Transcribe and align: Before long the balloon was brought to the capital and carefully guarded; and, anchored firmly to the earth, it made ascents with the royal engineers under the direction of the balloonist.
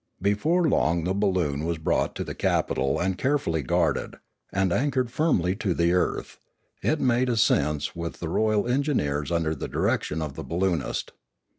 Before 0.19 0.67
long 0.67 1.03
the 1.03 1.13
balloon 1.13 1.63
was 1.63 1.77
brought 1.77 2.15
to 2.15 2.23
the 2.23 2.33
capital 2.33 2.99
and 2.99 3.19
carefully 3.19 3.61
guarded; 3.61 4.15
and, 4.51 4.73
anchored 4.73 5.11
firmly 5.11 5.55
to 5.57 5.75
the 5.75 5.93
earth, 5.93 6.39
it 6.81 6.99
made 6.99 7.29
ascents 7.29 7.95
with 7.95 8.19
the 8.19 8.27
royal 8.29 8.67
engineers 8.67 9.31
under 9.31 9.53
the 9.53 9.67
direction 9.67 10.19
of 10.19 10.33
the 10.33 10.43
balloonist. 10.43 11.11